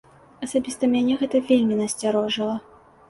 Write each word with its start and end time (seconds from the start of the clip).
Асабіста 0.45 0.89
мяне 0.95 1.17
гэта 1.23 1.41
вельмі 1.51 1.77
насцярожыла. 1.83 2.57